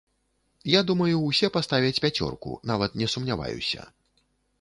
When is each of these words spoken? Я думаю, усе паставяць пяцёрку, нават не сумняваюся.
Я 0.75 0.79
думаю, 0.91 1.19
усе 1.27 1.49
паставяць 1.57 1.99
пяцёрку, 2.05 2.55
нават 2.71 2.97
не 3.03 3.07
сумняваюся. 3.15 3.81